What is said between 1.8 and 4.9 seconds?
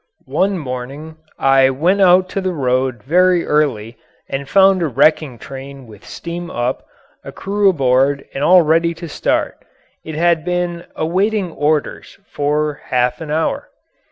out to the road very early and found a